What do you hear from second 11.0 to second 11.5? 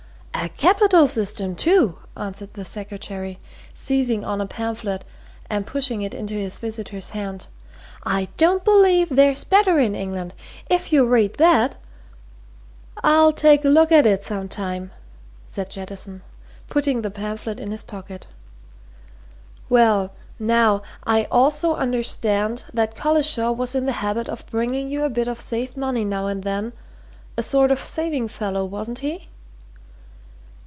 read